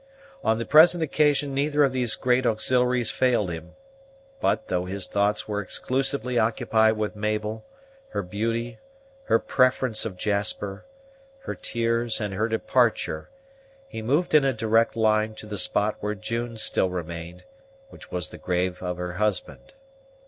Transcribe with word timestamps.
On 0.43 0.57
the 0.57 0.65
present 0.65 1.03
occasion 1.03 1.53
neither 1.53 1.83
of 1.83 1.93
these 1.93 2.15
great 2.15 2.47
auxiliaries 2.47 3.11
failed 3.11 3.51
him; 3.51 3.75
but, 4.39 4.67
though 4.67 4.85
his 4.85 5.05
thoughts 5.05 5.47
were 5.47 5.61
exclusively 5.61 6.39
occupied 6.39 6.97
with 6.97 7.15
Mabel, 7.15 7.63
her 8.09 8.23
beauty, 8.23 8.79
her 9.25 9.37
preference 9.37 10.03
of 10.03 10.17
Jasper, 10.17 10.85
her 11.41 11.53
tears, 11.53 12.19
and 12.19 12.33
her 12.33 12.47
departure, 12.47 13.29
he 13.87 14.01
moved 14.01 14.33
in 14.33 14.43
a 14.43 14.53
direct 14.53 14.95
line 14.95 15.35
to 15.35 15.45
the 15.45 15.59
spot 15.59 15.97
where 15.99 16.15
June 16.15 16.57
still 16.57 16.89
remained, 16.89 17.43
which 17.89 18.09
was 18.11 18.31
the 18.31 18.39
grave 18.39 18.81
of 18.81 18.97
her 18.97 19.13
husband. 19.13 19.75